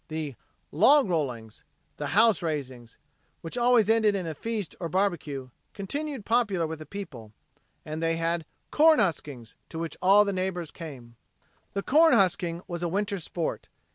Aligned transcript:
The 0.07 0.33
"log 0.71 1.09
rollings," 1.09 1.63
the 1.97 2.07
"house 2.07 2.41
raisings," 2.41 2.97
which 3.41 3.55
always 3.55 3.87
ended 3.87 4.15
in 4.15 4.25
a 4.25 4.33
feast 4.33 4.75
or 4.79 4.89
barbecue, 4.89 5.49
continued 5.75 6.25
popular 6.25 6.65
with 6.65 6.79
the 6.79 6.87
people. 6.87 7.33
And 7.85 8.01
they 8.01 8.15
had 8.15 8.47
"corn 8.71 8.97
huskings," 8.97 9.53
to 9.69 9.77
which 9.77 9.95
all 10.01 10.25
the 10.25 10.33
neighbors 10.33 10.71
came. 10.71 11.17
The 11.73 11.83
"corn 11.83 12.13
husking" 12.13 12.63
was 12.67 12.81
a 12.81 12.87
winter 12.89 13.19
sport. 13.19 13.69